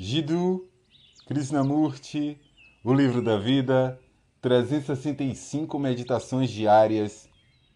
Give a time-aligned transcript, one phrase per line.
[0.00, 0.70] Jiddu
[1.26, 2.40] Krishnamurti,
[2.84, 4.00] O Livro da Vida,
[4.40, 7.28] 365 Meditações Diárias,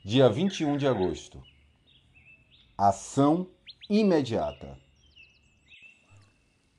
[0.04, 1.42] dia 21 de agosto.
[2.78, 3.48] Ação
[3.90, 4.78] imediata.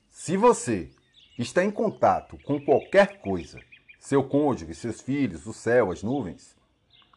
[0.08, 0.90] Se você
[1.38, 3.60] está em contato com qualquer coisa,
[4.00, 6.56] seu cônjuge, seus filhos, o céu, as nuvens,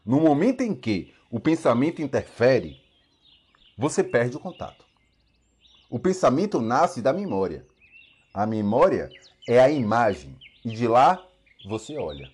[0.06, 2.76] no momento em que o pensamento interfere,
[3.78, 4.86] você perde o contato.
[5.90, 7.66] O pensamento nasce da memória.
[8.38, 9.10] A memória
[9.48, 11.26] é a imagem e de lá
[11.68, 12.30] você olha.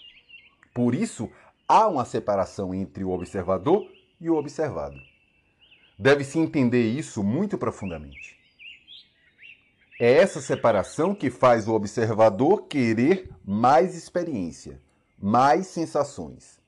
[0.73, 1.31] Por isso,
[1.65, 3.87] há uma separação entre o observador
[4.19, 4.99] e o observado.
[5.97, 8.37] Deve-se entender isso muito profundamente.
[9.97, 14.81] É essa separação que faz o observador querer mais experiência,
[15.17, 16.59] mais sensações,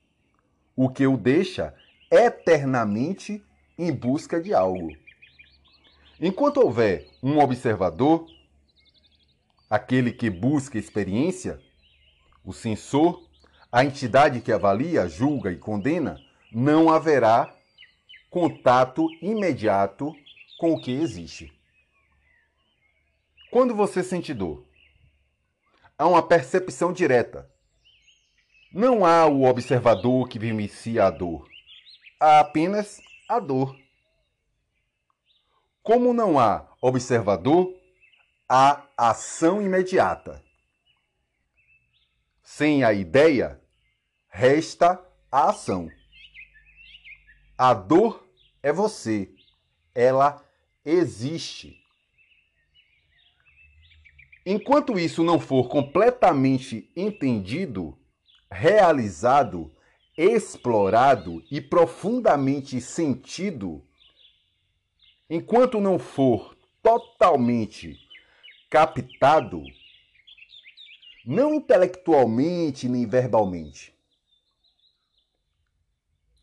[0.74, 1.74] o que o deixa
[2.10, 3.44] eternamente
[3.76, 4.96] em busca de algo.
[6.18, 8.26] Enquanto houver um observador,
[9.68, 11.60] aquele que busca experiência,
[12.44, 13.28] o censor,
[13.70, 16.18] a entidade que avalia, julga e condena,
[16.52, 17.54] não haverá
[18.30, 20.14] contato imediato
[20.58, 21.52] com o que existe.
[23.50, 24.66] Quando você sente dor,
[25.98, 27.50] há uma percepção direta.
[28.72, 31.48] Não há o observador que vivencia a dor.
[32.20, 33.76] Há apenas a dor.
[35.82, 37.72] Como não há observador,
[38.48, 40.42] há ação imediata.
[42.42, 43.60] Sem a ideia,
[44.28, 45.90] resta a ação.
[47.58, 48.26] A dor
[48.62, 49.30] é você.
[49.94, 50.44] Ela
[50.84, 51.76] existe.
[54.44, 57.98] Enquanto isso não for completamente entendido,
[58.48, 59.72] realizado,
[60.16, 63.84] explorado e profundamente sentido,
[65.28, 68.05] enquanto não for totalmente
[68.70, 69.62] captado,
[71.24, 73.94] não intelectualmente nem verbalmente,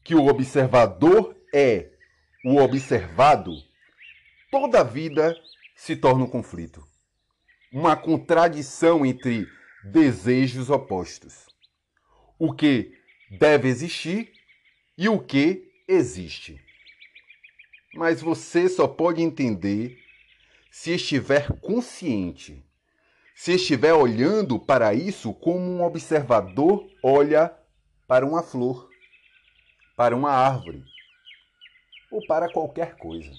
[0.03, 1.91] que o observador é
[2.45, 3.53] o observado,
[4.51, 5.35] toda a vida
[5.75, 6.85] se torna um conflito.
[7.71, 9.47] Uma contradição entre
[9.83, 11.47] desejos opostos.
[12.37, 12.93] O que
[13.31, 14.31] deve existir
[14.97, 16.61] e o que existe.
[17.95, 19.97] Mas você só pode entender
[20.73, 22.65] se estiver consciente,
[23.35, 27.55] se estiver olhando para isso como um observador olha
[28.07, 28.89] para uma flor,
[29.95, 30.83] para uma árvore
[32.11, 33.29] ou para qualquer coisa.